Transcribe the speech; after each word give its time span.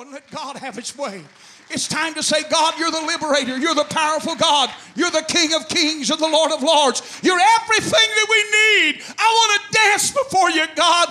and 0.00 0.12
let 0.12 0.30
God 0.30 0.56
have 0.56 0.76
His 0.76 0.96
way. 0.96 1.22
It's 1.70 1.88
time 1.88 2.14
to 2.14 2.22
say, 2.22 2.42
God, 2.50 2.74
you're 2.78 2.90
the 2.90 3.00
liberator. 3.00 3.56
You're 3.56 3.74
the 3.74 3.84
powerful 3.84 4.34
God. 4.34 4.70
You're 4.94 5.10
the 5.10 5.24
King 5.26 5.54
of 5.54 5.68
kings 5.68 6.10
and 6.10 6.20
the 6.20 6.28
Lord 6.28 6.52
of 6.52 6.62
lords. 6.62 7.20
You're 7.22 7.40
everything 7.60 7.90
that 7.92 8.26
we 8.28 8.42
need. 8.90 9.02
I 9.18 9.26
want 9.26 9.62
to 9.62 9.78
dance 9.78 10.10
before 10.10 10.50
you, 10.50 10.64
God. 10.76 11.08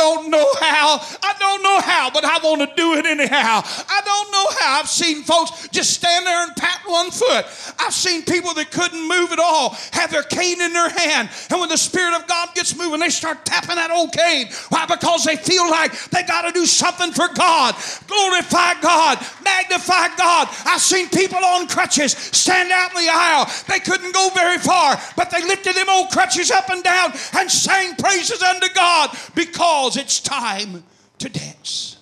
I 0.00 0.14
don't 0.14 0.30
know 0.30 0.48
how. 0.60 0.98
I 1.22 1.34
don't 1.38 1.62
know 1.62 1.80
how, 1.80 2.10
but 2.10 2.24
I 2.24 2.38
want 2.42 2.62
to 2.62 2.74
do 2.74 2.94
it 2.94 3.04
anyhow. 3.04 3.60
I 3.62 4.00
don't 4.02 4.32
know 4.32 4.46
how. 4.58 4.80
I've 4.80 4.88
seen 4.88 5.22
folks 5.22 5.68
just 5.68 5.92
stand 5.92 6.26
there 6.26 6.42
and 6.46 6.56
pat 6.56 6.80
one 6.86 7.10
foot. 7.10 7.44
I've 7.78 7.92
seen 7.92 8.24
people 8.24 8.54
that 8.54 8.70
couldn't 8.70 9.06
move 9.06 9.30
at 9.30 9.38
all 9.38 9.76
have 9.92 10.10
their 10.10 10.22
cane 10.22 10.62
in 10.62 10.72
their 10.72 10.88
hand. 10.88 11.28
And 11.50 11.60
when 11.60 11.68
the 11.68 11.76
Spirit 11.76 12.14
of 12.14 12.26
God 12.26 12.54
gets 12.54 12.74
moving, 12.74 13.00
they 13.00 13.10
start 13.10 13.44
tapping 13.44 13.76
that 13.76 13.90
old 13.90 14.12
cane. 14.12 14.48
Why? 14.70 14.86
Because 14.86 15.24
they 15.24 15.36
feel 15.36 15.68
like 15.68 15.92
they 16.08 16.22
got 16.22 16.42
to 16.42 16.52
do 16.52 16.64
something 16.64 17.12
for 17.12 17.28
God. 17.34 17.74
Glorify 18.06 18.80
God. 18.80 19.18
Magnify 19.50 20.16
God. 20.16 20.48
I've 20.66 20.80
seen 20.80 21.08
people 21.08 21.44
on 21.44 21.66
crutches 21.66 22.12
stand 22.12 22.70
out 22.72 22.90
in 22.94 23.04
the 23.04 23.10
aisle. 23.12 23.50
They 23.68 23.80
couldn't 23.80 24.14
go 24.14 24.30
very 24.34 24.58
far, 24.58 24.98
but 25.16 25.30
they 25.30 25.42
lifted 25.42 25.74
them 25.74 25.88
old 25.88 26.10
crutches 26.10 26.50
up 26.50 26.70
and 26.70 26.82
down 26.82 27.12
and 27.36 27.50
sang 27.50 27.96
praises 27.96 28.42
unto 28.42 28.72
God 28.74 29.16
because 29.34 29.96
it's 29.96 30.20
time 30.20 30.84
to 31.18 31.28
dance. 31.28 31.98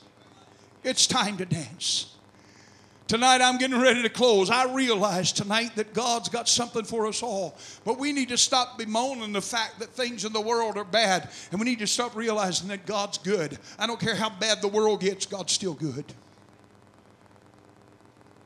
It's 0.84 1.06
time 1.06 1.36
to 1.38 1.44
dance. 1.44 2.14
Tonight, 3.08 3.40
I'm 3.40 3.56
getting 3.56 3.80
ready 3.80 4.02
to 4.02 4.10
close. 4.10 4.50
I 4.50 4.70
realize 4.70 5.32
tonight 5.32 5.74
that 5.76 5.94
God's 5.94 6.28
got 6.28 6.46
something 6.46 6.84
for 6.84 7.06
us 7.06 7.22
all. 7.22 7.56
But 7.82 7.98
we 7.98 8.12
need 8.12 8.28
to 8.28 8.36
stop 8.36 8.76
bemoaning 8.76 9.32
the 9.32 9.40
fact 9.40 9.78
that 9.78 9.88
things 9.88 10.26
in 10.26 10.34
the 10.34 10.40
world 10.42 10.76
are 10.76 10.84
bad. 10.84 11.30
And 11.50 11.58
we 11.58 11.64
need 11.64 11.78
to 11.78 11.86
stop 11.86 12.14
realizing 12.14 12.68
that 12.68 12.84
God's 12.84 13.16
good. 13.16 13.58
I 13.78 13.86
don't 13.86 13.98
care 13.98 14.14
how 14.14 14.28
bad 14.28 14.60
the 14.60 14.68
world 14.68 15.00
gets, 15.00 15.24
God's 15.24 15.54
still 15.54 15.72
good. 15.72 16.04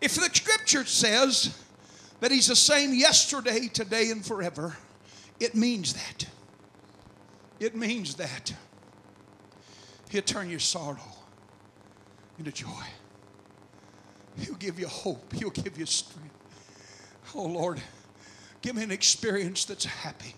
If 0.02 0.16
the 0.16 0.28
scripture 0.32 0.84
says 0.84 1.56
that 2.18 2.32
he's 2.32 2.48
the 2.48 2.56
same 2.56 2.92
yesterday, 2.92 3.68
today, 3.68 4.10
and 4.10 4.26
forever, 4.26 4.76
it 5.38 5.54
means 5.54 5.94
that. 5.94 6.26
It 7.60 7.76
means 7.76 8.16
that. 8.16 8.52
He'll 10.10 10.22
turn 10.22 10.50
your 10.50 10.58
sorrow 10.58 10.98
into 12.36 12.50
joy. 12.50 12.84
He'll 14.38 14.56
give 14.56 14.80
you 14.80 14.88
hope. 14.88 15.32
He'll 15.32 15.50
give 15.50 15.78
you 15.78 15.86
strength. 15.86 16.34
Oh 17.34 17.44
Lord, 17.44 17.80
give 18.60 18.74
me 18.74 18.82
an 18.82 18.90
experience 18.90 19.64
that's 19.64 19.84
happy. 19.84 20.34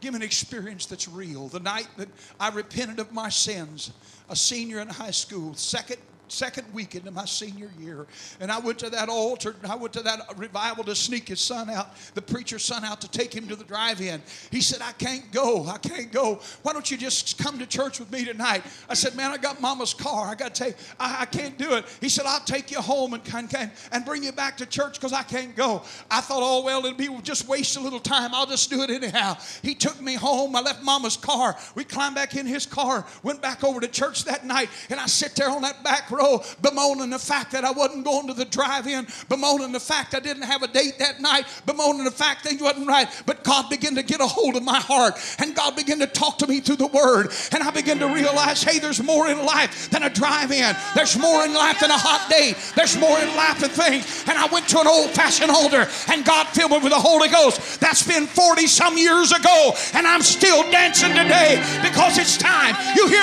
Give 0.00 0.12
me 0.12 0.18
an 0.18 0.22
experience 0.22 0.84
that's 0.84 1.08
real. 1.08 1.48
The 1.48 1.60
night 1.60 1.88
that 1.96 2.08
I 2.38 2.50
repented 2.50 2.98
of 2.98 3.10
my 3.10 3.30
sins, 3.30 3.92
a 4.28 4.36
senior 4.36 4.80
in 4.80 4.88
high 4.88 5.12
school, 5.12 5.54
second 5.54 5.96
second 6.28 6.66
weekend 6.72 7.06
of 7.06 7.14
my 7.14 7.24
senior 7.24 7.70
year. 7.78 8.06
And 8.40 8.50
I 8.50 8.58
went 8.58 8.78
to 8.80 8.90
that 8.90 9.08
altar, 9.08 9.54
I 9.68 9.76
went 9.76 9.92
to 9.94 10.02
that 10.02 10.20
revival 10.36 10.84
to 10.84 10.94
sneak 10.94 11.28
his 11.28 11.40
son 11.40 11.70
out, 11.70 11.94
the 12.14 12.22
preacher's 12.22 12.64
son 12.64 12.84
out 12.84 13.00
to 13.02 13.10
take 13.10 13.34
him 13.34 13.48
to 13.48 13.56
the 13.56 13.64
drive 13.64 14.00
in. 14.00 14.22
He 14.50 14.60
said, 14.60 14.80
I 14.82 14.92
can't 14.92 15.30
go. 15.32 15.66
I 15.66 15.78
can't 15.78 16.12
go. 16.12 16.40
Why 16.62 16.72
don't 16.72 16.90
you 16.90 16.96
just 16.96 17.38
come 17.38 17.58
to 17.58 17.66
church 17.66 17.98
with 17.98 18.10
me 18.10 18.24
tonight? 18.24 18.62
I 18.88 18.94
said, 18.94 19.14
Man, 19.16 19.30
I 19.30 19.36
got 19.36 19.60
mama's 19.60 19.94
car. 19.94 20.28
I 20.28 20.34
got 20.34 20.54
to 20.54 20.64
take, 20.64 20.76
I, 20.98 21.22
I 21.22 21.24
can't 21.26 21.56
do 21.58 21.74
it. 21.74 21.84
He 22.00 22.08
said, 22.08 22.26
I'll 22.26 22.40
take 22.40 22.70
you 22.70 22.80
home 22.80 23.14
and, 23.14 23.22
and, 23.34 23.70
and 23.92 24.04
bring 24.04 24.22
you 24.22 24.32
back 24.32 24.56
to 24.58 24.66
church 24.66 24.94
because 24.94 25.12
I 25.12 25.22
can't 25.22 25.54
go. 25.56 25.82
I 26.10 26.20
thought, 26.20 26.42
Oh, 26.42 26.64
well, 26.64 26.84
it'll 26.84 26.96
be 26.96 27.08
just 27.22 27.48
waste 27.48 27.76
a 27.76 27.80
little 27.80 28.00
time. 28.00 28.34
I'll 28.34 28.46
just 28.46 28.70
do 28.70 28.82
it 28.82 28.90
anyhow. 28.90 29.36
He 29.62 29.74
took 29.74 30.00
me 30.00 30.14
home. 30.14 30.54
I 30.54 30.60
left 30.60 30.82
mama's 30.82 31.16
car. 31.16 31.56
We 31.74 31.84
climbed 31.84 32.14
back 32.14 32.36
in 32.36 32.46
his 32.46 32.66
car, 32.66 33.06
went 33.22 33.42
back 33.42 33.64
over 33.64 33.80
to 33.80 33.88
church 33.88 34.24
that 34.24 34.44
night, 34.44 34.68
and 34.90 35.00
I 35.00 35.06
sit 35.06 35.34
there 35.34 35.50
on 35.50 35.62
that 35.62 35.82
back 35.82 36.10
row 36.16 36.42
bemoaning 36.62 37.10
the 37.10 37.18
fact 37.18 37.52
that 37.52 37.64
I 37.64 37.70
wasn't 37.70 38.04
going 38.04 38.26
to 38.28 38.34
the 38.34 38.44
drive-in, 38.44 39.06
bemoaning 39.28 39.72
the 39.72 39.80
fact 39.80 40.14
I 40.14 40.20
didn't 40.20 40.44
have 40.44 40.62
a 40.62 40.68
date 40.68 40.98
that 40.98 41.20
night, 41.20 41.46
bemoaning 41.66 42.04
the 42.04 42.10
fact 42.10 42.42
things 42.42 42.62
wasn't 42.62 42.88
right. 42.88 43.08
But 43.26 43.44
God 43.44 43.68
began 43.68 43.94
to 43.96 44.02
get 44.02 44.20
a 44.20 44.26
hold 44.26 44.56
of 44.56 44.62
my 44.62 44.80
heart, 44.80 45.14
and 45.38 45.54
God 45.54 45.76
began 45.76 45.98
to 45.98 46.06
talk 46.06 46.38
to 46.38 46.46
me 46.46 46.60
through 46.60 46.76
the 46.76 46.86
Word, 46.86 47.32
and 47.52 47.62
I 47.62 47.70
began 47.70 47.98
to 47.98 48.08
realize, 48.08 48.62
hey, 48.62 48.78
there's 48.78 49.02
more 49.02 49.28
in 49.28 49.44
life 49.44 49.90
than 49.90 50.02
a 50.02 50.10
drive-in. 50.10 50.74
There's 50.94 51.18
more 51.18 51.44
in 51.44 51.52
life 51.52 51.80
than 51.80 51.90
a 51.90 51.98
hot 51.98 52.30
date. 52.30 52.56
There's 52.74 52.96
more 52.98 53.18
in 53.18 53.28
life 53.36 53.60
than 53.60 53.70
things. 53.70 54.24
And 54.28 54.38
I 54.38 54.46
went 54.46 54.68
to 54.68 54.80
an 54.80 54.86
old-fashioned 54.86 55.50
altar, 55.50 55.88
and 56.08 56.24
God 56.24 56.46
filled 56.48 56.70
me 56.70 56.78
with 56.78 56.92
the 56.92 57.00
Holy 57.00 57.28
Ghost. 57.28 57.80
That's 57.80 58.06
been 58.06 58.26
40 58.26 58.66
some 58.66 58.96
years 58.96 59.32
ago, 59.32 59.72
and 59.94 60.06
I'm 60.06 60.22
still 60.22 60.62
dancing 60.70 61.10
today 61.10 61.62
because 61.82 62.18
it's 62.18 62.36
time. 62.36 62.75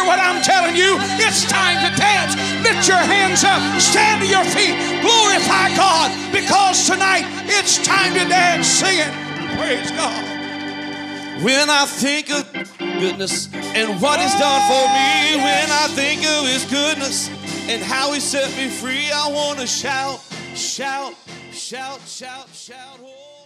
What 0.05 0.19
I'm 0.19 0.41
telling 0.43 0.75
you? 0.75 0.97
It's 1.19 1.43
time 1.49 1.81
to 1.83 1.91
dance. 1.99 2.35
Lift 2.63 2.87
your 2.87 2.97
hands 2.97 3.23
hands 3.33 3.43
up, 3.43 3.81
stand 3.81 4.21
to 4.21 4.27
your 4.27 4.43
feet, 4.43 4.75
glorify 5.01 5.75
God 5.75 6.11
because 6.31 6.87
tonight 6.87 7.23
it's 7.45 7.83
time 7.83 8.13
to 8.13 8.27
dance. 8.27 8.67
Sing 8.67 8.99
it. 8.99 9.11
Praise 9.57 9.89
God. 9.91 10.23
When 11.43 11.69
I 11.69 11.85
think 11.85 12.29
of 12.29 12.51
goodness 12.77 13.49
and 13.53 13.99
what 14.01 14.19
He's 14.19 14.35
done 14.39 14.61
for 14.67 14.85
me, 14.93 15.37
when 15.37 15.69
I 15.71 15.87
think 15.89 16.21
of 16.25 16.45
His 16.45 16.65
goodness 16.65 17.29
and 17.69 17.81
how 17.81 18.13
He 18.13 18.19
set 18.19 18.55
me 18.55 18.69
free, 18.69 19.11
I 19.11 19.27
want 19.29 19.59
to 19.59 19.67
shout, 19.67 20.19
shout, 20.55 21.15
shout, 21.51 22.01
shout, 22.01 22.49
shout. 22.53 22.99
Oh. 23.03 23.42